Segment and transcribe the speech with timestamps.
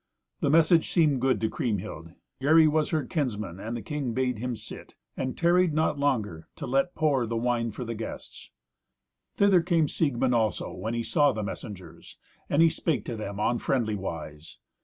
[0.39, 2.13] The message seemed good to Kriemhild.
[2.41, 6.65] Gary was her kinsman; and the king bade him sit, and tarried not longer to
[6.65, 8.49] let pour the wine for the guests.
[9.37, 12.17] Thither came Siegmund also, when he saw the messengers,
[12.49, 14.57] and he spake to them on friendly wise.